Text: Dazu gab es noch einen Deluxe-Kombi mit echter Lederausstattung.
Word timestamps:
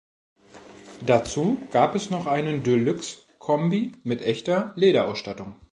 Dazu 1.05 1.57
gab 1.69 1.93
es 1.93 2.09
noch 2.09 2.25
einen 2.25 2.63
Deluxe-Kombi 2.63 3.91
mit 4.03 4.23
echter 4.23 4.73
Lederausstattung. 4.75 5.55